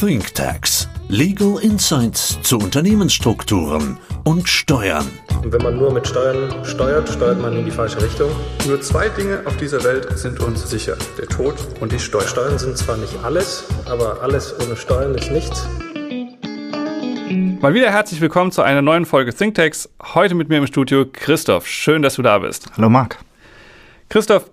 ThinkTax. 0.00 0.88
Legal 1.08 1.58
Insights 1.60 2.40
zu 2.42 2.58
Unternehmensstrukturen 2.58 3.98
und 4.22 4.48
Steuern. 4.48 5.10
Und 5.42 5.52
wenn 5.52 5.60
man 5.60 5.76
nur 5.76 5.92
mit 5.92 6.06
Steuern 6.06 6.64
steuert, 6.64 7.08
steuert 7.08 7.42
man 7.42 7.56
in 7.56 7.64
die 7.64 7.72
falsche 7.72 8.00
Richtung. 8.00 8.30
Nur 8.68 8.80
zwei 8.80 9.08
Dinge 9.08 9.42
auf 9.44 9.56
dieser 9.56 9.82
Welt 9.82 10.16
sind 10.16 10.38
uns 10.38 10.70
sicher. 10.70 10.96
Der 11.18 11.26
Tod 11.26 11.56
und 11.80 11.90
die 11.90 11.98
Steuern. 11.98 12.28
Steuern 12.28 12.58
sind 12.60 12.78
zwar 12.78 12.96
nicht 12.96 13.12
alles, 13.24 13.64
aber 13.86 14.22
alles 14.22 14.54
ohne 14.64 14.76
Steuern 14.76 15.16
ist 15.16 15.32
nichts. 15.32 15.66
Mal 17.60 17.74
wieder 17.74 17.90
herzlich 17.90 18.20
willkommen 18.20 18.52
zu 18.52 18.62
einer 18.62 18.82
neuen 18.82 19.04
Folge 19.04 19.34
ThinkTax. 19.34 19.88
Heute 20.14 20.36
mit 20.36 20.48
mir 20.48 20.58
im 20.58 20.68
Studio 20.68 21.06
Christoph. 21.12 21.66
Schön, 21.66 22.02
dass 22.02 22.14
du 22.14 22.22
da 22.22 22.38
bist. 22.38 22.70
Hallo 22.76 22.88
Marc. 22.88 23.18
Christoph, 24.10 24.48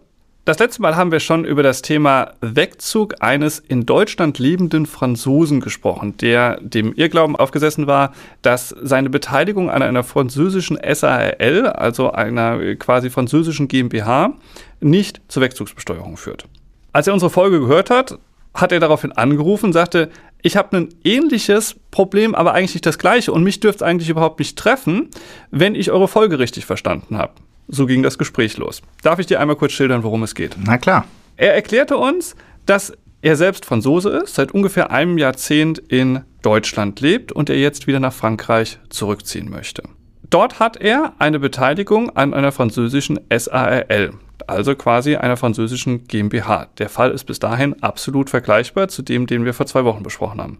das 0.46 0.60
letzte 0.60 0.84
Mal 0.84 0.96
haben 0.96 1.12
wir 1.12 1.20
schon 1.20 1.44
über 1.44 1.64
das 1.64 1.82
Thema 1.82 2.34
Wegzug 2.40 3.16
eines 3.20 3.58
in 3.58 3.88
Deutschland 3.88 4.38
lebenden 4.38 4.86
Franzosen 4.86 5.60
gesprochen, 5.60 6.18
der 6.18 6.62
dem 6.62 6.94
Irrglauben 6.94 7.36
aufgesessen 7.36 7.88
war, 7.88 8.14
dass 8.44 8.70
seine 8.70 9.10
Beteiligung 9.10 9.72
an 9.72 9.82
einer 9.82 10.04
französischen 10.04 10.78
SARL, 10.78 11.68
also 11.68 12.12
einer 12.12 12.76
quasi 12.76 13.10
französischen 13.10 13.68
GmbH, 13.68 14.34
nicht 14.82 15.20
zur 15.30 15.42
Wegzugsbesteuerung 15.42 16.16
führt. 16.16 16.46
Als 16.94 17.08
er 17.08 17.14
unsere 17.14 17.32
Folge 17.32 17.60
gehört 17.60 17.90
hat, 17.90 18.20
hat 18.54 18.72
er 18.72 18.80
daraufhin 18.80 19.14
angerufen 19.14 19.68
und 19.68 19.74
sagte, 19.74 20.12
ich 20.44 20.58
habe 20.58 20.78
ein 20.78 20.90
ähnliches 21.04 21.76
Problem, 21.90 22.36
aber 22.36 22.54
eigentlich 22.54 22.76
nicht 22.76 22.86
das 22.86 23.00
gleiche 23.00 23.32
und 23.32 23.44
mich 23.44 23.62
dürfte 23.62 23.84
es 23.84 23.90
eigentlich 23.90 24.10
überhaupt 24.10 24.38
nicht 24.38 24.60
treffen, 24.60 25.10
wenn 25.50 25.74
ich 25.74 25.90
eure 25.90 26.08
Folge 26.08 26.38
richtig 26.38 26.68
verstanden 26.68 27.18
habe. 27.18 27.34
So 27.68 27.86
ging 27.86 28.04
das 28.04 28.18
Gespräch 28.18 28.58
los. 28.58 28.82
Darf 29.02 29.20
ich 29.20 29.26
dir 29.26 29.40
einmal 29.40 29.56
kurz 29.56 29.74
schildern, 29.74 30.04
worum 30.04 30.24
es 30.24 30.36
geht? 30.36 30.56
Na 30.64 30.78
klar. 30.78 31.06
Er 31.38 31.54
erklärte 31.56 31.98
uns, 31.98 32.36
dass 32.66 32.94
er 33.22 33.36
selbst 33.36 33.66
Franzose 33.66 34.10
ist, 34.10 34.36
seit 34.36 34.52
ungefähr 34.52 34.92
einem 34.92 35.18
Jahrzehnt 35.18 35.80
in 35.80 36.22
Deutschland 36.44 37.00
lebt 37.00 37.32
und 37.32 37.50
er 37.50 37.58
jetzt 37.58 37.88
wieder 37.88 38.00
nach 38.00 38.14
Frankreich 38.14 38.78
zurückziehen 38.90 39.50
möchte. 39.50 39.84
Dort 40.30 40.60
hat 40.60 40.78
er 40.78 41.14
eine 41.20 41.40
Beteiligung 41.40 42.16
an 42.16 42.34
einer 42.34 42.52
französischen 42.52 43.20
SARL, 43.36 44.12
also 44.48 44.76
quasi 44.76 45.16
einer 45.16 45.38
französischen 45.38 46.08
GmbH. 46.08 46.68
Der 46.78 46.90
Fall 46.90 47.12
ist 47.12 47.26
bis 47.26 47.40
dahin 47.40 47.82
absolut 47.82 48.30
vergleichbar 48.30 48.88
zu 48.90 49.02
dem, 49.02 49.28
den 49.28 49.46
wir 49.46 49.54
vor 49.54 49.66
zwei 49.66 49.86
Wochen 49.86 50.04
besprochen 50.04 50.40
haben. 50.42 50.60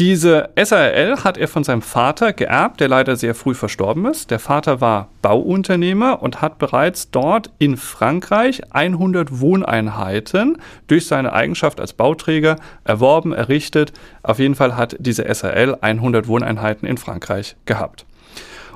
Diese 0.00 0.48
SARL 0.60 1.22
hat 1.22 1.38
er 1.38 1.46
von 1.46 1.62
seinem 1.62 1.80
Vater 1.80 2.32
geerbt, 2.32 2.80
der 2.80 2.88
leider 2.88 3.14
sehr 3.14 3.32
früh 3.32 3.54
verstorben 3.54 4.06
ist. 4.06 4.32
Der 4.32 4.40
Vater 4.40 4.80
war 4.80 5.10
Bauunternehmer 5.22 6.20
und 6.20 6.42
hat 6.42 6.58
bereits 6.58 7.12
dort 7.12 7.50
in 7.60 7.76
Frankreich 7.76 8.62
100 8.70 9.38
Wohneinheiten 9.38 10.58
durch 10.88 11.06
seine 11.06 11.32
Eigenschaft 11.32 11.80
als 11.80 11.92
Bauträger 11.92 12.56
erworben, 12.82 13.32
errichtet. 13.32 13.92
Auf 14.24 14.40
jeden 14.40 14.56
Fall 14.56 14.76
hat 14.76 14.96
diese 14.98 15.32
SARL 15.32 15.78
100 15.80 16.26
Wohneinheiten 16.26 16.88
in 16.88 16.98
Frankreich 16.98 17.54
gehabt. 17.64 18.04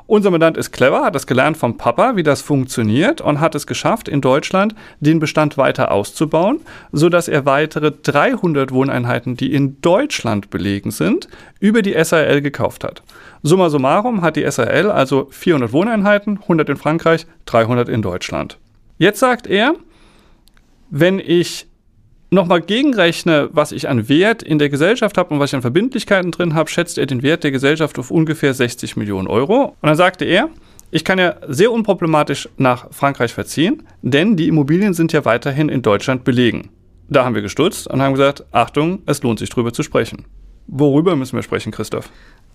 Unser 0.08 0.30
Mandant 0.30 0.56
ist 0.56 0.72
clever, 0.72 1.04
hat 1.04 1.14
das 1.14 1.26
gelernt 1.26 1.58
vom 1.58 1.76
Papa, 1.76 2.16
wie 2.16 2.22
das 2.22 2.40
funktioniert 2.40 3.20
und 3.20 3.40
hat 3.40 3.54
es 3.54 3.66
geschafft, 3.66 4.08
in 4.08 4.22
Deutschland 4.22 4.74
den 5.00 5.18
Bestand 5.18 5.58
weiter 5.58 5.90
auszubauen, 5.90 6.60
sodass 6.92 7.28
er 7.28 7.44
weitere 7.44 7.92
300 7.92 8.72
Wohneinheiten, 8.72 9.36
die 9.36 9.52
in 9.52 9.82
Deutschland 9.82 10.48
belegen 10.48 10.92
sind, 10.92 11.28
über 11.60 11.82
die 11.82 11.94
SAL 12.02 12.40
gekauft 12.40 12.84
hat. 12.84 13.02
Summa 13.42 13.68
summarum 13.68 14.22
hat 14.22 14.36
die 14.36 14.50
SAL 14.50 14.90
also 14.90 15.28
400 15.30 15.74
Wohneinheiten, 15.74 16.38
100 16.40 16.70
in 16.70 16.76
Frankreich, 16.78 17.26
300 17.44 17.90
in 17.90 18.00
Deutschland. 18.00 18.56
Jetzt 18.96 19.20
sagt 19.20 19.46
er, 19.46 19.74
wenn 20.88 21.18
ich 21.18 21.66
nochmal 22.30 22.60
gegenrechne, 22.60 23.48
was 23.52 23.72
ich 23.72 23.88
an 23.88 24.08
Wert 24.08 24.42
in 24.42 24.58
der 24.58 24.68
Gesellschaft 24.68 25.18
habe 25.18 25.32
und 25.32 25.40
was 25.40 25.50
ich 25.50 25.54
an 25.54 25.62
Verbindlichkeiten 25.62 26.30
drin 26.30 26.54
habe, 26.54 26.70
schätzt 26.70 26.98
er 26.98 27.06
den 27.06 27.22
Wert 27.22 27.44
der 27.44 27.50
Gesellschaft 27.50 27.98
auf 27.98 28.10
ungefähr 28.10 28.54
60 28.54 28.96
Millionen 28.96 29.28
Euro. 29.28 29.76
Und 29.80 29.86
dann 29.86 29.96
sagte 29.96 30.24
er, 30.24 30.48
ich 30.90 31.04
kann 31.04 31.18
ja 31.18 31.36
sehr 31.46 31.70
unproblematisch 31.70 32.48
nach 32.56 32.86
Frankreich 32.92 33.34
verziehen, 33.34 33.82
denn 34.02 34.36
die 34.36 34.48
Immobilien 34.48 34.94
sind 34.94 35.12
ja 35.12 35.24
weiterhin 35.24 35.68
in 35.68 35.82
Deutschland 35.82 36.24
belegen. 36.24 36.70
Da 37.08 37.24
haben 37.24 37.34
wir 37.34 37.42
gestutzt 37.42 37.88
und 37.88 38.02
haben 38.02 38.14
gesagt, 38.14 38.44
Achtung, 38.52 39.00
es 39.06 39.22
lohnt 39.22 39.38
sich 39.38 39.50
drüber 39.50 39.72
zu 39.72 39.82
sprechen. 39.82 40.24
Worüber 40.66 41.16
müssen 41.16 41.36
wir 41.36 41.42
sprechen, 41.42 41.72
Christoph? 41.72 42.10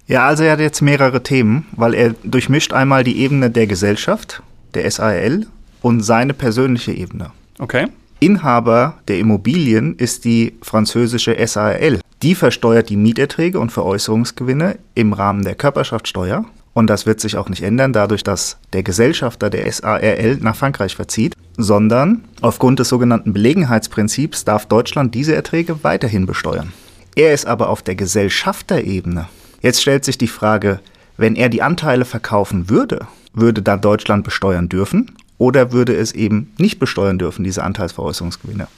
Ja, 0.07 0.28
also 0.28 0.44
er 0.44 0.53
hat 0.53 0.59
jetzt 0.59 0.81
mehrere 0.81 1.23
Themen, 1.23 1.66
weil 1.75 1.94
er 1.94 2.13
durchmischt 2.23 2.73
einmal 2.73 3.03
die 3.03 3.17
Ebene 3.19 3.50
der 3.50 3.67
Gesellschaft, 3.67 4.44
der 4.73 4.89
SAL, 4.89 5.47
und 5.81 6.01
seine 6.01 6.33
persönliche 6.33 6.91
Ebene. 6.91 7.31
Okay. 7.59 7.88
Inhaber 8.23 9.00
der 9.09 9.19
Immobilien 9.19 9.95
ist 9.97 10.23
die 10.23 10.53
französische 10.61 11.35
SARL. 11.45 12.00
Die 12.22 12.35
versteuert 12.35 12.88
die 12.88 12.95
Mieterträge 12.95 13.59
und 13.59 13.73
Veräußerungsgewinne 13.73 14.78
im 14.95 15.11
Rahmen 15.11 15.44
der 15.44 15.56
Körperschaftsteuer. 15.56 16.45
Und 16.73 16.89
das 16.89 17.06
wird 17.06 17.19
sich 17.19 17.35
auch 17.35 17.50
nicht 17.50 17.63
ändern, 17.63 17.91
dadurch, 17.91 18.23
dass 18.23 18.59
der 18.72 18.81
Gesellschafter 18.81 19.50
der 19.50 19.69
SARL 19.69 20.38
nach 20.38 20.56
Frankreich 20.56 20.95
verzieht, 20.95 21.35
sondern 21.57 22.23
aufgrund 22.39 22.79
des 22.79 22.88
sogenannten 22.88 23.33
Belegenheitsprinzips 23.33 24.45
darf 24.45 24.67
Deutschland 24.67 25.13
diese 25.13 25.35
Erträge 25.35 25.83
weiterhin 25.83 26.25
besteuern. 26.25 26.72
Er 27.17 27.33
ist 27.33 27.45
aber 27.45 27.67
auf 27.67 27.81
der 27.81 27.95
Gesellschafterebene. 27.95 29.28
Jetzt 29.62 29.81
stellt 29.81 30.06
sich 30.06 30.17
die 30.17 30.29
Frage, 30.29 30.79
wenn 31.17 31.35
er 31.35 31.50
die 31.50 31.62
Anteile 31.62 32.06
verkaufen 32.06 32.69
würde, 32.69 33.06
würde 33.33 33.62
dann 33.62 33.81
Deutschland 33.81 34.23
besteuern 34.23 34.69
dürfen 34.69 35.12
oder 35.43 35.73
würde 35.73 35.93
es 35.93 36.13
eben 36.13 36.53
nicht 36.57 36.79
besteuern 36.79 37.19
dürfen, 37.19 37.43
diese 37.43 37.65
Anteilsveräußerungsgewinne. 37.65 38.69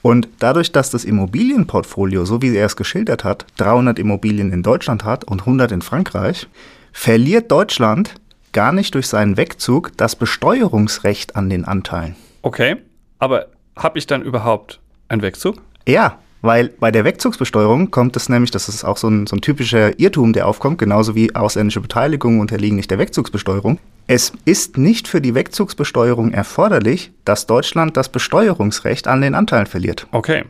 Und 0.00 0.26
dadurch, 0.38 0.72
dass 0.72 0.88
das 0.88 1.04
Immobilienportfolio, 1.04 2.24
so 2.24 2.40
wie 2.40 2.56
er 2.56 2.64
es 2.64 2.76
geschildert 2.76 3.24
hat, 3.24 3.44
300 3.58 3.98
Immobilien 3.98 4.50
in 4.50 4.62
Deutschland 4.62 5.04
hat 5.04 5.24
und 5.24 5.40
100 5.40 5.70
in 5.70 5.82
Frankreich, 5.82 6.48
verliert 6.92 7.50
Deutschland 7.52 8.14
gar 8.52 8.72
nicht 8.72 8.94
durch 8.94 9.06
seinen 9.06 9.36
Wegzug 9.36 9.92
das 9.98 10.16
Besteuerungsrecht 10.16 11.36
an 11.36 11.50
den 11.50 11.66
Anteilen. 11.66 12.16
Okay, 12.40 12.76
aber 13.18 13.48
habe 13.76 13.98
ich 13.98 14.06
dann 14.06 14.22
überhaupt 14.22 14.80
einen 15.08 15.20
Wegzug? 15.20 15.56
Ja, 15.86 16.18
weil 16.42 16.68
bei 16.80 16.90
der 16.90 17.04
Wegzugsbesteuerung 17.04 17.90
kommt 17.90 18.16
es 18.16 18.28
nämlich, 18.28 18.50
das 18.50 18.68
ist 18.68 18.84
auch 18.84 18.96
so 18.96 19.08
ein, 19.08 19.26
so 19.26 19.36
ein 19.36 19.40
typischer 19.40 19.98
Irrtum, 19.98 20.32
der 20.32 20.46
aufkommt, 20.46 20.78
genauso 20.78 21.14
wie 21.14 21.34
ausländische 21.34 21.80
Beteiligungen 21.80 22.40
unterliegen 22.40 22.76
nicht 22.76 22.90
der 22.90 22.98
Wegzugsbesteuerung. 22.98 23.78
Es 24.06 24.32
ist 24.44 24.78
nicht 24.78 25.08
für 25.08 25.20
die 25.20 25.34
Wegzugsbesteuerung 25.34 26.32
erforderlich, 26.32 27.12
dass 27.24 27.46
Deutschland 27.46 27.96
das 27.96 28.08
Besteuerungsrecht 28.08 29.08
an 29.08 29.20
den 29.20 29.34
Anteilen 29.34 29.66
verliert. 29.66 30.06
Okay. 30.12 30.44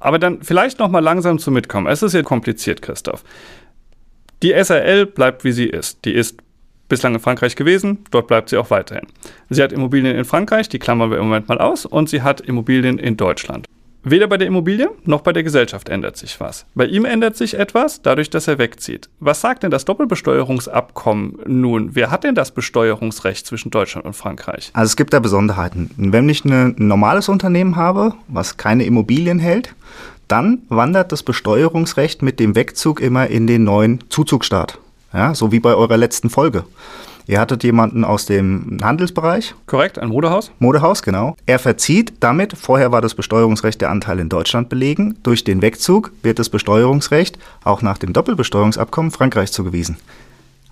Aber 0.00 0.18
dann 0.18 0.42
vielleicht 0.42 0.78
noch 0.78 0.88
mal 0.88 1.00
langsam 1.00 1.38
zu 1.38 1.50
mitkommen. 1.50 1.86
Es 1.86 2.02
ist 2.02 2.12
ja 2.12 2.22
kompliziert, 2.22 2.82
Christoph. 2.82 3.24
Die 4.42 4.52
SRL 4.52 5.06
bleibt 5.06 5.44
wie 5.44 5.52
sie 5.52 5.66
ist. 5.66 6.04
Die 6.04 6.12
ist 6.12 6.40
bislang 6.88 7.14
in 7.14 7.20
Frankreich 7.20 7.54
gewesen, 7.54 7.98
dort 8.10 8.28
bleibt 8.28 8.48
sie 8.48 8.56
auch 8.56 8.70
weiterhin. 8.70 9.06
Sie 9.50 9.62
hat 9.62 9.72
Immobilien 9.72 10.16
in 10.16 10.24
Frankreich, 10.24 10.68
die 10.68 10.78
klammern 10.78 11.10
wir 11.10 11.18
im 11.18 11.24
Moment 11.24 11.48
mal 11.48 11.58
aus, 11.58 11.84
und 11.84 12.08
sie 12.08 12.22
hat 12.22 12.40
Immobilien 12.40 12.98
in 12.98 13.16
Deutschland. 13.16 13.67
Weder 14.04 14.28
bei 14.28 14.36
der 14.36 14.46
Immobilie 14.46 14.90
noch 15.04 15.22
bei 15.22 15.32
der 15.32 15.42
Gesellschaft 15.42 15.88
ändert 15.88 16.16
sich 16.16 16.40
was. 16.40 16.66
Bei 16.74 16.86
ihm 16.86 17.04
ändert 17.04 17.36
sich 17.36 17.58
etwas, 17.58 18.00
dadurch, 18.00 18.30
dass 18.30 18.46
er 18.46 18.58
wegzieht. 18.58 19.08
Was 19.18 19.40
sagt 19.40 19.64
denn 19.64 19.70
das 19.70 19.84
Doppelbesteuerungsabkommen 19.84 21.40
nun? 21.46 21.94
Wer 21.94 22.10
hat 22.10 22.22
denn 22.24 22.36
das 22.36 22.52
Besteuerungsrecht 22.52 23.44
zwischen 23.44 23.70
Deutschland 23.70 24.06
und 24.06 24.14
Frankreich? 24.14 24.70
Also 24.72 24.90
es 24.90 24.96
gibt 24.96 25.12
da 25.12 25.18
Besonderheiten. 25.18 25.90
Wenn 25.96 26.28
ich 26.28 26.44
ein 26.44 26.76
normales 26.78 27.28
Unternehmen 27.28 27.76
habe, 27.76 28.14
was 28.28 28.56
keine 28.56 28.84
Immobilien 28.84 29.40
hält, 29.40 29.74
dann 30.28 30.62
wandert 30.68 31.10
das 31.10 31.22
Besteuerungsrecht 31.22 32.22
mit 32.22 32.38
dem 32.38 32.54
Wegzug 32.54 33.00
immer 33.00 33.26
in 33.26 33.46
den 33.46 33.64
neuen 33.64 34.04
Zuzugsstaat. 34.10 34.78
Ja, 35.12 35.34
so 35.34 35.52
wie 35.52 35.60
bei 35.60 35.74
eurer 35.74 35.96
letzten 35.96 36.30
Folge. 36.30 36.64
Ihr 37.28 37.38
hattet 37.38 37.62
jemanden 37.62 38.04
aus 38.04 38.24
dem 38.24 38.78
Handelsbereich. 38.82 39.54
Korrekt, 39.66 39.98
ein 39.98 40.08
Modehaus. 40.08 40.50
Modehaus, 40.60 41.02
genau. 41.02 41.36
Er 41.44 41.58
verzieht 41.58 42.14
damit, 42.20 42.56
vorher 42.56 42.90
war 42.90 43.02
das 43.02 43.14
Besteuerungsrecht 43.14 43.82
der 43.82 43.90
Anteil 43.90 44.18
in 44.18 44.30
Deutschland 44.30 44.70
belegen. 44.70 45.18
Durch 45.22 45.44
den 45.44 45.60
Wegzug 45.60 46.10
wird 46.22 46.38
das 46.38 46.48
Besteuerungsrecht 46.48 47.38
auch 47.64 47.82
nach 47.82 47.98
dem 47.98 48.14
Doppelbesteuerungsabkommen 48.14 49.10
Frankreich 49.10 49.52
zugewiesen. 49.52 49.98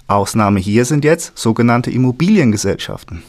Ausnahme 0.06 0.58
hier 0.58 0.86
sind 0.86 1.04
jetzt 1.04 1.36
sogenannte 1.36 1.90
Immobiliengesellschaften. 1.90 3.22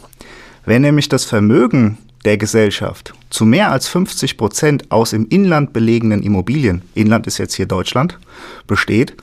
Wenn 0.64 0.84
nämlich 0.84 1.10
das 1.10 1.26
Vermögen 1.26 1.98
der 2.24 2.38
Gesellschaft 2.38 3.14
zu 3.30 3.44
mehr 3.44 3.72
als 3.72 3.90
50 3.90 4.38
Prozent 4.38 4.90
aus 4.90 5.12
im 5.12 5.28
Inland 5.28 5.74
belegenen 5.74 6.24
Immobilien, 6.24 6.82
Inland 6.96 7.28
ist 7.28 7.40
jetzt 7.40 7.56
hier 7.56 7.66
Deutschland, 7.66 8.20
besteht, 8.68 9.18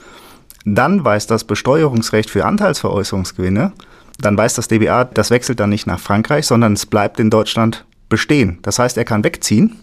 dann 0.67 1.07
weist 1.07 1.31
das 1.31 1.45
Besteuerungsrecht 1.45 2.29
für 2.29 2.45
Anteilsveräußerungsgewinne 2.45 3.73
dann 4.19 4.37
weiß 4.37 4.55
das 4.55 4.69
DBA, 4.69 5.05
das 5.05 5.31
wechselt 5.31 5.61
dann 5.61 5.71
nicht 5.71 5.87
nach 5.87 6.01
Frankreich, 6.01 6.47
sondern 6.47 6.75
es 6.75 6.87
bleibt 6.87 7.21
in 7.21 7.31
Deutschland 7.31 7.85
bestehen. 8.09 8.59
Das 8.63 8.79
heißt, 8.79 8.97
er 8.97 9.05
kann 9.05 9.25
wegziehen. 9.25 9.77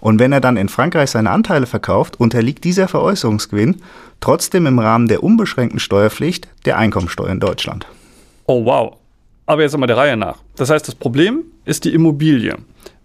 Und 0.00 0.18
wenn 0.18 0.32
er 0.32 0.40
dann 0.40 0.56
in 0.56 0.68
Frankreich 0.68 1.10
seine 1.10 1.30
Anteile 1.30 1.66
verkauft, 1.66 2.20
unterliegt 2.20 2.64
dieser 2.64 2.88
Veräußerungsgewinn 2.88 3.82
trotzdem 4.20 4.66
im 4.66 4.78
Rahmen 4.78 5.08
der 5.08 5.22
unbeschränkten 5.22 5.80
Steuerpflicht 5.80 6.48
der 6.64 6.78
Einkommensteuer 6.78 7.30
in 7.30 7.40
Deutschland. 7.40 7.86
Oh 8.46 8.64
wow. 8.64 8.96
Aber 9.46 9.62
jetzt 9.62 9.74
einmal 9.74 9.86
der 9.86 9.96
Reihe 9.96 10.16
nach. 10.16 10.38
Das 10.56 10.70
heißt, 10.70 10.86
das 10.88 10.94
Problem 10.94 11.44
ist 11.64 11.84
die 11.84 11.94
Immobilie. 11.94 12.56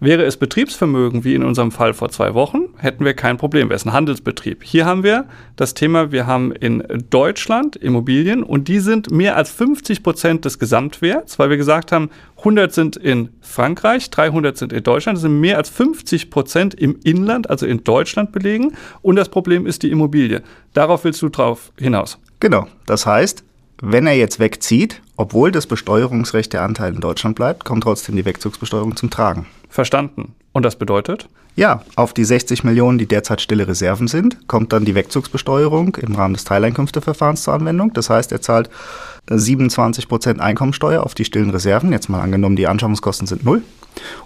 Wäre 0.02 0.24
es 0.24 0.36
Betriebsvermögen, 0.36 1.22
wie 1.22 1.36
in 1.36 1.44
unserem 1.44 1.70
Fall 1.70 1.94
vor 1.94 2.08
zwei 2.08 2.34
Wochen, 2.34 2.70
hätten 2.76 3.04
wir 3.04 3.14
kein 3.14 3.36
Problem. 3.36 3.68
Wäre 3.68 3.76
es 3.76 3.86
ein 3.86 3.92
Handelsbetrieb. 3.92 4.64
Hier 4.64 4.84
haben 4.84 5.04
wir 5.04 5.26
das 5.54 5.74
Thema, 5.74 6.10
wir 6.10 6.26
haben 6.26 6.50
in 6.50 6.82
Deutschland 7.08 7.76
Immobilien 7.76 8.42
und 8.42 8.66
die 8.66 8.80
sind 8.80 9.12
mehr 9.12 9.36
als 9.36 9.52
50 9.52 10.02
Prozent 10.02 10.44
des 10.44 10.58
Gesamtwerts, 10.58 11.38
weil 11.38 11.50
wir 11.50 11.56
gesagt 11.56 11.92
haben, 11.92 12.10
100 12.38 12.72
sind 12.72 12.96
in 12.96 13.28
Frankreich, 13.42 14.10
300 14.10 14.56
sind 14.56 14.72
in 14.72 14.82
Deutschland. 14.82 15.18
Das 15.18 15.22
sind 15.22 15.38
mehr 15.38 15.56
als 15.56 15.68
50 15.68 16.30
Prozent 16.30 16.74
im 16.74 16.98
Inland, 17.04 17.48
also 17.48 17.64
in 17.64 17.84
Deutschland 17.84 18.32
belegen. 18.32 18.72
Und 19.02 19.14
das 19.14 19.28
Problem 19.28 19.66
ist 19.68 19.84
die 19.84 19.92
Immobilie. 19.92 20.42
Darauf 20.74 21.04
willst 21.04 21.22
du 21.22 21.28
drauf 21.28 21.70
hinaus. 21.78 22.18
Genau. 22.40 22.66
Das 22.86 23.06
heißt, 23.06 23.44
wenn 23.84 24.06
er 24.06 24.14
jetzt 24.14 24.38
wegzieht, 24.38 25.02
obwohl 25.16 25.50
das 25.50 25.66
Besteuerungsrecht 25.66 26.52
der 26.52 26.62
Anteil 26.62 26.94
in 26.94 27.00
Deutschland 27.00 27.34
bleibt, 27.34 27.64
kommt 27.64 27.82
trotzdem 27.82 28.14
die 28.14 28.24
Wegzugsbesteuerung 28.24 28.94
zum 28.94 29.10
Tragen. 29.10 29.46
Verstanden. 29.68 30.36
Und 30.52 30.64
das 30.64 30.76
bedeutet? 30.76 31.28
Ja, 31.56 31.82
auf 31.96 32.14
die 32.14 32.24
60 32.24 32.62
Millionen, 32.62 32.98
die 32.98 33.06
derzeit 33.06 33.40
stille 33.40 33.66
Reserven 33.66 34.06
sind, 34.06 34.46
kommt 34.46 34.72
dann 34.72 34.84
die 34.84 34.94
Wegzugsbesteuerung 34.94 35.96
im 35.96 36.14
Rahmen 36.14 36.34
des 36.34 36.44
Teileinkünfteverfahrens 36.44 37.42
zur 37.42 37.54
Anwendung. 37.54 37.92
Das 37.92 38.08
heißt, 38.08 38.30
er 38.30 38.40
zahlt 38.40 38.70
27 39.28 40.08
Prozent 40.08 40.40
Einkommensteuer 40.40 41.02
auf 41.02 41.14
die 41.14 41.24
stillen 41.24 41.50
Reserven. 41.50 41.90
Jetzt 41.90 42.08
mal 42.08 42.20
angenommen, 42.20 42.54
die 42.54 42.68
Anschaffungskosten 42.68 43.26
sind 43.26 43.44
null. 43.44 43.62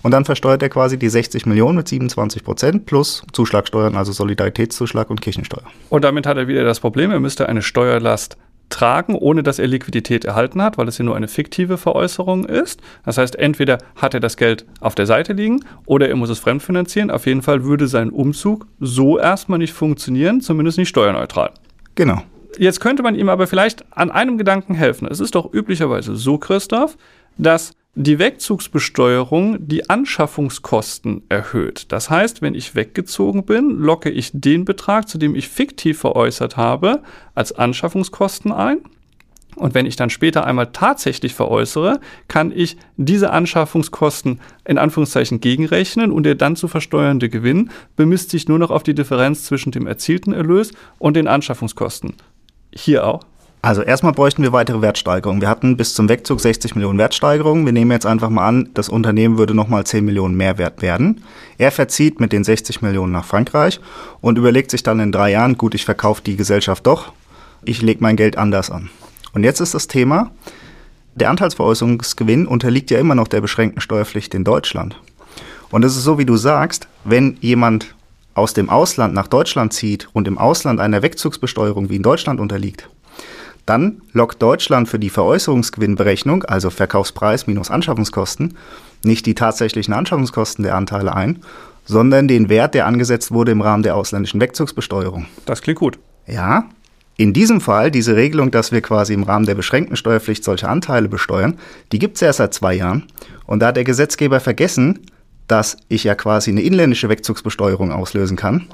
Und 0.02 0.12
dann 0.12 0.26
versteuert 0.26 0.62
er 0.62 0.68
quasi 0.68 0.98
die 0.98 1.08
60 1.08 1.46
Millionen 1.46 1.78
mit 1.78 1.88
27 1.88 2.44
Prozent 2.44 2.86
plus 2.86 3.22
Zuschlagsteuern, 3.32 3.96
also 3.96 4.12
Solidaritätszuschlag 4.12 5.08
und 5.08 5.22
Kirchensteuer. 5.22 5.64
Und 5.88 6.04
damit 6.04 6.26
hat 6.26 6.36
er 6.36 6.46
wieder 6.46 6.64
das 6.64 6.78
Problem, 6.78 7.10
er 7.10 7.20
müsste 7.20 7.48
eine 7.48 7.62
Steuerlast 7.62 8.36
tragen, 8.68 9.14
ohne 9.14 9.42
dass 9.42 9.58
er 9.58 9.66
Liquidität 9.66 10.24
erhalten 10.24 10.60
hat, 10.62 10.78
weil 10.78 10.88
es 10.88 10.98
ja 10.98 11.04
nur 11.04 11.16
eine 11.16 11.28
fiktive 11.28 11.78
Veräußerung 11.78 12.46
ist. 12.46 12.80
Das 13.04 13.18
heißt, 13.18 13.36
entweder 13.36 13.78
hat 13.96 14.14
er 14.14 14.20
das 14.20 14.36
Geld 14.36 14.66
auf 14.80 14.94
der 14.94 15.06
Seite 15.06 15.32
liegen 15.32 15.64
oder 15.84 16.08
er 16.08 16.16
muss 16.16 16.30
es 16.30 16.38
fremdfinanzieren. 16.38 17.10
Auf 17.10 17.26
jeden 17.26 17.42
Fall 17.42 17.64
würde 17.64 17.86
sein 17.86 18.10
Umzug 18.10 18.66
so 18.80 19.18
erstmal 19.18 19.58
nicht 19.58 19.72
funktionieren, 19.72 20.40
zumindest 20.40 20.78
nicht 20.78 20.88
steuerneutral. 20.88 21.52
Genau. 21.94 22.22
Jetzt 22.58 22.80
könnte 22.80 23.02
man 23.02 23.14
ihm 23.14 23.28
aber 23.28 23.46
vielleicht 23.46 23.84
an 23.90 24.10
einem 24.10 24.38
Gedanken 24.38 24.74
helfen. 24.74 25.06
Es 25.10 25.20
ist 25.20 25.34
doch 25.34 25.52
üblicherweise 25.52 26.16
so, 26.16 26.38
Christoph, 26.38 26.96
dass 27.36 27.72
die 27.98 28.18
Wegzugsbesteuerung 28.18 29.66
die 29.66 29.88
Anschaffungskosten 29.88 31.22
erhöht. 31.30 31.86
Das 31.88 32.10
heißt, 32.10 32.42
wenn 32.42 32.54
ich 32.54 32.74
weggezogen 32.74 33.44
bin, 33.46 33.70
locke 33.78 34.10
ich 34.10 34.30
den 34.34 34.66
Betrag, 34.66 35.08
zu 35.08 35.16
dem 35.16 35.34
ich 35.34 35.48
fiktiv 35.48 35.98
veräußert 35.98 36.58
habe, 36.58 37.02
als 37.34 37.52
Anschaffungskosten 37.52 38.52
ein. 38.52 38.80
Und 39.56 39.72
wenn 39.72 39.86
ich 39.86 39.96
dann 39.96 40.10
später 40.10 40.46
einmal 40.46 40.72
tatsächlich 40.72 41.34
veräußere, 41.34 41.98
kann 42.28 42.52
ich 42.54 42.76
diese 42.98 43.30
Anschaffungskosten 43.30 44.40
in 44.66 44.76
Anführungszeichen 44.76 45.40
gegenrechnen 45.40 46.12
und 46.12 46.24
der 46.24 46.34
dann 46.34 46.56
zu 46.56 46.68
versteuernde 46.68 47.30
Gewinn 47.30 47.70
bemisst 47.96 48.28
sich 48.28 48.46
nur 48.46 48.58
noch 48.58 48.70
auf 48.70 48.82
die 48.82 48.94
Differenz 48.94 49.44
zwischen 49.44 49.72
dem 49.72 49.86
erzielten 49.86 50.34
Erlös 50.34 50.72
und 50.98 51.16
den 51.16 51.28
Anschaffungskosten. 51.28 52.12
Hier 52.74 53.06
auch. 53.06 53.24
Also 53.66 53.82
erstmal 53.82 54.12
bräuchten 54.12 54.44
wir 54.44 54.52
weitere 54.52 54.80
Wertsteigerungen. 54.80 55.40
Wir 55.40 55.48
hatten 55.48 55.76
bis 55.76 55.92
zum 55.92 56.08
Wegzug 56.08 56.40
60 56.40 56.76
Millionen 56.76 57.00
Wertsteigerungen. 57.00 57.66
Wir 57.66 57.72
nehmen 57.72 57.90
jetzt 57.90 58.06
einfach 58.06 58.30
mal 58.30 58.46
an, 58.46 58.68
das 58.74 58.88
Unternehmen 58.88 59.38
würde 59.38 59.54
nochmal 59.54 59.82
10 59.82 60.04
Millionen 60.04 60.36
mehr 60.36 60.56
wert 60.56 60.82
werden. 60.82 61.24
Er 61.58 61.72
verzieht 61.72 62.20
mit 62.20 62.30
den 62.30 62.44
60 62.44 62.80
Millionen 62.82 63.10
nach 63.10 63.24
Frankreich 63.24 63.80
und 64.20 64.38
überlegt 64.38 64.70
sich 64.70 64.84
dann 64.84 65.00
in 65.00 65.10
drei 65.10 65.32
Jahren, 65.32 65.58
gut, 65.58 65.74
ich 65.74 65.84
verkaufe 65.84 66.22
die 66.22 66.36
Gesellschaft 66.36 66.86
doch, 66.86 67.12
ich 67.64 67.82
lege 67.82 68.04
mein 68.04 68.14
Geld 68.14 68.38
anders 68.38 68.70
an. 68.70 68.88
Und 69.32 69.42
jetzt 69.42 69.58
ist 69.58 69.74
das 69.74 69.88
Thema, 69.88 70.30
der 71.16 71.30
Anteilsveräußerungsgewinn 71.30 72.46
unterliegt 72.46 72.92
ja 72.92 73.00
immer 73.00 73.16
noch 73.16 73.26
der 73.26 73.40
beschränkten 73.40 73.80
Steuerpflicht 73.80 74.32
in 74.34 74.44
Deutschland. 74.44 74.96
Und 75.72 75.84
es 75.84 75.96
ist 75.96 76.04
so, 76.04 76.18
wie 76.18 76.24
du 76.24 76.36
sagst, 76.36 76.86
wenn 77.02 77.36
jemand 77.40 77.96
aus 78.34 78.54
dem 78.54 78.70
Ausland 78.70 79.12
nach 79.12 79.26
Deutschland 79.26 79.72
zieht 79.72 80.08
und 80.12 80.28
im 80.28 80.38
Ausland 80.38 80.78
einer 80.78 81.02
Wegzugsbesteuerung 81.02 81.90
wie 81.90 81.96
in 81.96 82.04
Deutschland 82.04 82.38
unterliegt, 82.38 82.88
dann 83.66 84.00
lockt 84.12 84.40
Deutschland 84.40 84.88
für 84.88 84.98
die 84.98 85.10
Veräußerungsgewinnberechnung, 85.10 86.44
also 86.44 86.70
Verkaufspreis 86.70 87.46
minus 87.46 87.70
Anschaffungskosten, 87.70 88.56
nicht 89.04 89.26
die 89.26 89.34
tatsächlichen 89.34 89.92
Anschaffungskosten 89.92 90.62
der 90.62 90.76
Anteile 90.76 91.14
ein, 91.14 91.40
sondern 91.84 92.28
den 92.28 92.48
Wert, 92.48 92.74
der 92.74 92.86
angesetzt 92.86 93.32
wurde 93.32 93.52
im 93.52 93.60
Rahmen 93.60 93.82
der 93.82 93.96
ausländischen 93.96 94.40
Wegzugsbesteuerung. 94.40 95.26
Das 95.44 95.62
klingt 95.62 95.80
gut. 95.80 95.98
Ja. 96.26 96.68
In 97.16 97.32
diesem 97.32 97.60
Fall, 97.60 97.90
diese 97.90 98.14
Regelung, 98.14 98.50
dass 98.50 98.72
wir 98.72 98.82
quasi 98.82 99.14
im 99.14 99.22
Rahmen 99.22 99.46
der 99.46 99.54
beschränkten 99.54 99.96
Steuerpflicht 99.96 100.44
solche 100.44 100.68
Anteile 100.68 101.08
besteuern, 101.08 101.58
die 101.92 101.98
gibt 101.98 102.16
es 102.16 102.22
erst 102.22 102.38
seit 102.38 102.54
zwei 102.54 102.74
Jahren. 102.74 103.04
Und 103.46 103.60
da 103.60 103.68
hat 103.68 103.76
der 103.76 103.84
Gesetzgeber 103.84 104.38
vergessen, 104.38 105.00
dass 105.48 105.76
ich 105.88 106.04
ja 106.04 106.14
quasi 106.14 106.50
eine 106.50 106.62
inländische 106.62 107.08
Wegzugsbesteuerung 107.08 107.90
auslösen 107.90 108.36
kann 108.36 108.66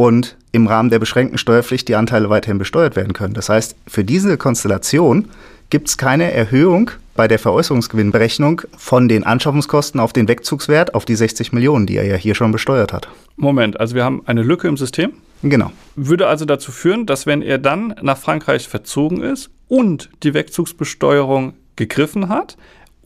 und 0.00 0.34
im 0.50 0.66
Rahmen 0.66 0.88
der 0.88 0.98
beschränkten 0.98 1.36
Steuerpflicht 1.36 1.86
die 1.86 1.94
Anteile 1.94 2.30
weiterhin 2.30 2.56
besteuert 2.56 2.96
werden 2.96 3.12
können. 3.12 3.34
Das 3.34 3.50
heißt, 3.50 3.76
für 3.86 4.02
diese 4.02 4.38
Konstellation 4.38 5.26
gibt 5.68 5.88
es 5.88 5.98
keine 5.98 6.32
Erhöhung 6.32 6.90
bei 7.16 7.28
der 7.28 7.38
Veräußerungsgewinnberechnung 7.38 8.62
von 8.78 9.10
den 9.10 9.24
Anschaffungskosten 9.24 10.00
auf 10.00 10.14
den 10.14 10.26
Wegzugswert 10.26 10.94
auf 10.94 11.04
die 11.04 11.16
60 11.16 11.52
Millionen, 11.52 11.84
die 11.84 11.98
er 11.98 12.06
ja 12.06 12.16
hier 12.16 12.34
schon 12.34 12.50
besteuert 12.50 12.94
hat. 12.94 13.08
Moment, 13.36 13.78
also 13.78 13.94
wir 13.94 14.02
haben 14.02 14.22
eine 14.24 14.42
Lücke 14.42 14.68
im 14.68 14.78
System. 14.78 15.12
Genau. 15.42 15.70
Würde 15.96 16.28
also 16.28 16.46
dazu 16.46 16.72
führen, 16.72 17.04
dass 17.04 17.26
wenn 17.26 17.42
er 17.42 17.58
dann 17.58 17.94
nach 18.00 18.16
Frankreich 18.16 18.68
verzogen 18.68 19.20
ist 19.20 19.50
und 19.68 20.08
die 20.22 20.32
Wegzugsbesteuerung 20.32 21.52
gegriffen 21.76 22.30
hat, 22.30 22.56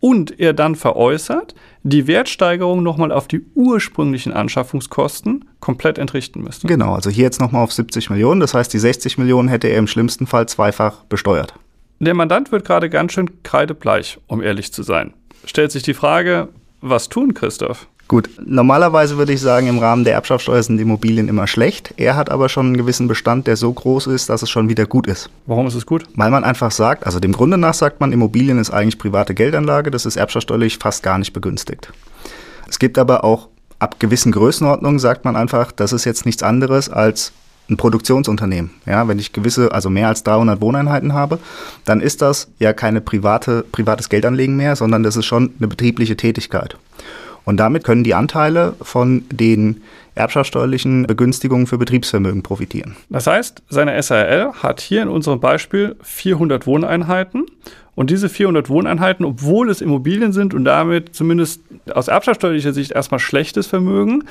und 0.05 0.39
er 0.39 0.53
dann 0.53 0.75
veräußert, 0.75 1.55
die 1.83 2.07
Wertsteigerung 2.07 2.83
nochmal 2.83 3.11
auf 3.11 3.27
die 3.27 3.41
ursprünglichen 3.55 4.35
Anschaffungskosten 4.35 5.47
komplett 5.61 5.97
entrichten 5.97 6.43
müsste. 6.43 6.67
Genau, 6.67 6.93
also 6.93 7.09
hier 7.09 7.25
jetzt 7.25 7.41
nochmal 7.41 7.65
auf 7.65 7.73
70 7.73 8.11
Millionen. 8.11 8.39
Das 8.39 8.53
heißt, 8.53 8.71
die 8.75 8.79
60 8.79 9.17
Millionen 9.17 9.49
hätte 9.49 9.69
er 9.69 9.79
im 9.79 9.87
schlimmsten 9.87 10.27
Fall 10.27 10.47
zweifach 10.47 11.05
besteuert. 11.05 11.55
Der 12.01 12.13
Mandant 12.13 12.53
wird 12.53 12.67
gerade 12.67 12.91
ganz 12.91 13.15
schön 13.15 13.43
kreidebleich, 13.45 14.19
um 14.27 14.43
ehrlich 14.43 14.75
zu 14.75 14.83
sein. 14.83 15.15
Stellt 15.47 15.73
sich 15.73 15.85
die 15.85 15.95
Frage, 15.95 16.49
was 16.83 17.09
tun, 17.09 17.33
Christoph? 17.33 17.89
Gut, 18.15 18.31
normalerweise 18.47 19.19
würde 19.19 19.33
ich 19.33 19.41
sagen, 19.41 19.67
im 19.67 19.81
Rahmen 19.81 20.05
der 20.05 20.15
Erbschaftssteuer 20.15 20.63
sind 20.63 20.81
Immobilien 20.81 21.27
immer 21.27 21.49
schlecht. 21.49 21.95
Er 21.97 22.15
hat 22.15 22.31
aber 22.31 22.49
schon 22.49 22.67
einen 22.67 22.77
gewissen 22.77 23.09
Bestand, 23.09 23.49
der 23.49 23.57
so 23.57 23.73
groß 23.73 24.07
ist, 24.07 24.29
dass 24.29 24.43
es 24.43 24.51
schon 24.51 24.69
wieder 24.69 24.87
gut 24.87 25.09
ist. 25.09 25.31
Warum 25.47 25.67
ist 25.67 25.75
es 25.75 25.85
gut? 25.85 26.05
Weil 26.15 26.31
man 26.31 26.45
einfach 26.45 26.71
sagt, 26.71 27.07
also 27.07 27.19
dem 27.19 27.33
Grunde 27.33 27.59
nach 27.59 27.75
sagt 27.75 28.01
man, 28.01 28.13
Immobilien 28.13 28.61
ist 28.61 28.71
eigentlich 28.71 29.01
private 29.01 29.35
Geldanlage, 29.35 29.91
das 29.91 30.07
ist 30.07 30.15
erbschaftssteuerlich 30.15 30.79
fast 30.79 31.03
gar 31.03 31.19
nicht 31.19 31.33
begünstigt. 31.33 31.93
Es 32.69 32.79
gibt 32.79 32.99
aber 32.99 33.25
auch 33.25 33.49
ab 33.81 33.99
gewissen 33.99 34.31
Größenordnungen, 34.31 35.01
sagt 35.01 35.25
man 35.25 35.35
einfach, 35.35 35.73
das 35.73 35.93
ist 35.93 36.05
jetzt 36.05 36.25
nichts 36.25 36.45
anderes 36.45 36.89
als 36.89 37.33
ein 37.69 37.77
Produktionsunternehmen. 37.77 38.71
Ja, 38.87 39.09
wenn 39.09 39.19
ich 39.19 39.33
gewisse, 39.33 39.73
also 39.73 39.91
mehr 39.91 40.07
als 40.07 40.23
300 40.23 40.61
Wohneinheiten 40.61 41.15
habe, 41.15 41.41
dann 41.85 42.01
ist 42.01 42.23
das 42.23 42.47
ja 42.61 42.75
keine 42.75 43.01
private, 43.01 43.65
privates 43.73 44.09
Geldanlegen 44.09 44.55
mehr, 44.55 44.77
sondern 44.77 45.03
das 45.03 45.17
ist 45.17 45.27
schon 45.27 45.51
eine 45.59 45.67
betriebliche 45.67 46.17
Tätigkeit. 46.17 46.77
Und 47.45 47.59
damit 47.59 47.85
können 47.85 48.05
die 48.05 48.15
Anteile 48.15 48.75
von 48.81 49.25
den 49.31 49.83
erbschaftssteuerlichen 50.15 51.07
Begünstigungen 51.07 51.67
für 51.67 51.79
Betriebsvermögen 51.79 52.43
profitieren. 52.43 52.97
Das 53.11 53.27
heißt, 53.27 53.63
seine 53.69 54.01
SRL 54.01 54.53
hat 54.63 54.81
hier 54.81 55.03
in 55.03 55.09
unserem 55.09 55.41
Beispiel 55.41 55.97
400 56.03 56.67
Wohneinheiten. 56.67 57.47
Und 57.97 58.11
diese 58.11 58.29
400 58.29 58.69
Wohneinheiten, 58.69 59.25
obwohl 59.25 59.71
es 59.71 59.81
Immobilien 59.81 60.33
sind 60.33 60.53
und 60.53 60.65
damit 60.65 61.15
zumindest 61.15 61.61
aus 61.93 62.09
erbschaftssteuerlicher 62.09 62.73
Sicht 62.73 62.91
erstmal 62.91 63.21
schlechtes 63.21 63.69
Vermögen, 63.69 64.25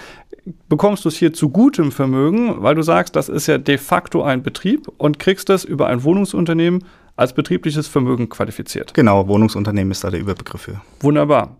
bekommst 0.67 1.05
du 1.05 1.09
es 1.09 1.15
hier 1.15 1.33
zu 1.33 1.49
gutem 1.49 1.93
Vermögen, 1.93 2.61
weil 2.61 2.75
du 2.75 2.81
sagst, 2.81 3.15
das 3.15 3.29
ist 3.29 3.47
ja 3.47 3.57
de 3.57 3.77
facto 3.77 4.21
ein 4.21 4.43
Betrieb 4.43 4.89
und 4.97 5.17
kriegst 5.17 5.47
das 5.47 5.63
über 5.63 5.87
ein 5.87 6.03
Wohnungsunternehmen 6.03 6.83
als 7.15 7.33
betriebliches 7.33 7.87
Vermögen 7.87 8.27
qualifiziert. 8.27 8.93
Genau, 8.93 9.27
Wohnungsunternehmen 9.27 9.91
ist 9.91 10.03
da 10.03 10.09
der 10.09 10.19
Überbegriff 10.19 10.61
für. 10.61 10.81
Wunderbar. 10.99 11.55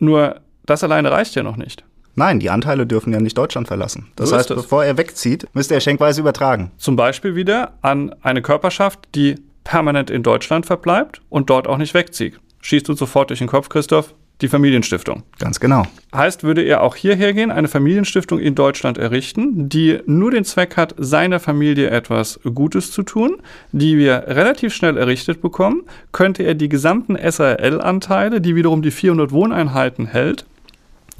Nur 0.00 0.40
das 0.66 0.84
alleine 0.84 1.10
reicht 1.10 1.34
ja 1.34 1.42
noch 1.42 1.56
nicht. 1.56 1.84
Nein, 2.14 2.40
die 2.40 2.50
Anteile 2.50 2.86
dürfen 2.86 3.12
ja 3.12 3.20
nicht 3.20 3.38
Deutschland 3.38 3.68
verlassen. 3.68 4.08
Das 4.16 4.30
so 4.30 4.36
heißt, 4.36 4.48
bevor 4.50 4.84
er 4.84 4.98
wegzieht, 4.98 5.46
müsste 5.54 5.74
er 5.74 5.80
schenkweise 5.80 6.20
übertragen. 6.20 6.70
Zum 6.76 6.94
Beispiel 6.94 7.34
wieder 7.34 7.72
an 7.80 8.14
eine 8.22 8.42
Körperschaft, 8.42 9.00
die 9.14 9.36
permanent 9.64 10.10
in 10.10 10.22
Deutschland 10.22 10.66
verbleibt 10.66 11.22
und 11.30 11.48
dort 11.48 11.66
auch 11.66 11.78
nicht 11.78 11.94
wegzieht. 11.94 12.38
Schießt 12.60 12.88
du 12.88 12.94
sofort 12.94 13.30
durch 13.30 13.38
den 13.38 13.48
Kopf, 13.48 13.68
Christoph? 13.68 14.14
Die 14.40 14.48
Familienstiftung. 14.48 15.22
Ganz 15.38 15.60
genau. 15.60 15.84
Heißt, 16.12 16.42
würde 16.42 16.62
er 16.62 16.82
auch 16.82 16.96
hierher 16.96 17.32
gehen, 17.32 17.52
eine 17.52 17.68
Familienstiftung 17.68 18.40
in 18.40 18.56
Deutschland 18.56 18.98
errichten, 18.98 19.68
die 19.68 20.00
nur 20.06 20.32
den 20.32 20.44
Zweck 20.44 20.76
hat, 20.76 20.96
seiner 20.98 21.38
Familie 21.38 21.90
etwas 21.90 22.40
Gutes 22.52 22.90
zu 22.90 23.04
tun, 23.04 23.36
die 23.70 23.98
wir 23.98 24.24
relativ 24.26 24.74
schnell 24.74 24.96
errichtet 24.96 25.42
bekommen, 25.42 25.82
könnte 26.10 26.42
er 26.42 26.54
die 26.54 26.68
gesamten 26.68 27.16
SRL-Anteile, 27.16 28.40
die 28.40 28.56
wiederum 28.56 28.82
die 28.82 28.90
400 28.90 29.30
Wohneinheiten 29.30 30.06
hält, 30.06 30.44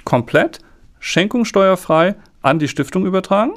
komplett 0.04 0.60
schenkungssteuerfrei 1.00 2.14
an 2.42 2.58
die 2.58 2.68
Stiftung 2.68 3.06
übertragen, 3.06 3.52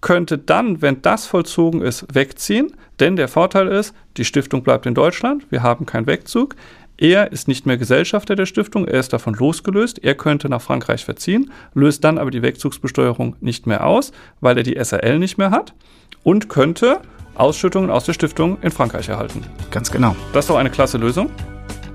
könnte 0.00 0.36
dann, 0.36 0.82
wenn 0.82 1.00
das 1.00 1.24
vollzogen 1.26 1.80
ist, 1.80 2.06
wegziehen, 2.14 2.74
denn 3.00 3.16
der 3.16 3.28
Vorteil 3.28 3.68
ist, 3.68 3.94
die 4.18 4.24
Stiftung 4.24 4.62
bleibt 4.62 4.84
in 4.86 4.94
Deutschland, 4.94 5.46
wir 5.50 5.62
haben 5.62 5.86
keinen 5.86 6.06
Wegzug. 6.06 6.56
Er 6.96 7.32
ist 7.32 7.48
nicht 7.48 7.66
mehr 7.66 7.76
Gesellschafter 7.76 8.36
der 8.36 8.46
Stiftung, 8.46 8.86
er 8.86 9.00
ist 9.00 9.12
davon 9.12 9.34
losgelöst, 9.34 10.04
er 10.04 10.14
könnte 10.14 10.48
nach 10.48 10.62
Frankreich 10.62 11.04
verziehen, 11.04 11.50
löst 11.74 12.04
dann 12.04 12.18
aber 12.18 12.30
die 12.30 12.42
Wegzugsbesteuerung 12.42 13.34
nicht 13.40 13.66
mehr 13.66 13.84
aus, 13.86 14.12
weil 14.40 14.58
er 14.58 14.62
die 14.62 14.76
SRL 14.76 15.18
nicht 15.18 15.38
mehr 15.38 15.50
hat 15.50 15.74
und 16.22 16.48
könnte 16.48 17.00
Ausschüttungen 17.34 17.90
aus 17.90 18.04
der 18.04 18.12
Stiftung 18.12 18.58
in 18.62 18.70
Frankreich 18.70 19.08
erhalten. 19.08 19.42
Ganz 19.70 19.90
genau. 19.90 20.14
Das 20.32 20.44
ist 20.44 20.50
doch 20.50 20.56
eine 20.56 20.70
klasse 20.70 20.98
Lösung, 20.98 21.30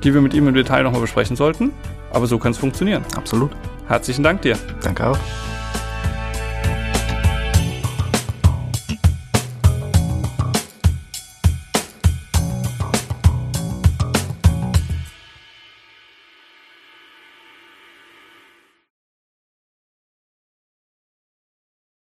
die 0.03 0.13
wir 0.13 0.19
mit 0.19 0.33
ihm 0.33 0.47
im 0.47 0.53
Detail 0.53 0.83
nochmal 0.83 1.01
besprechen 1.01 1.35
sollten, 1.35 1.71
aber 2.11 2.27
so 2.27 2.37
kann 2.37 2.51
es 2.51 2.57
funktionieren. 2.57 3.05
Absolut. 3.15 3.51
Herzlichen 3.89 4.23
Dank 4.23 4.43
dir. 4.43 4.55
Danke 4.83 5.07
auch. 5.07 5.17